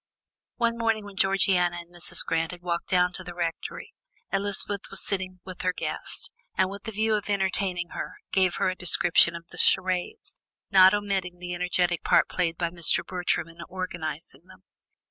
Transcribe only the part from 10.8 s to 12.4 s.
omitting the energetic part